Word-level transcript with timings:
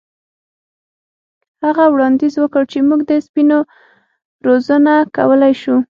هغه 1.63 1.85
وړاندیز 1.93 2.33
وکړ 2.39 2.63
چې 2.71 2.79
موږ 2.87 2.99
د 3.09 3.11
سپیو 3.25 3.59
روزنه 4.45 4.93
کولی 5.15 5.53
شو 5.61 5.75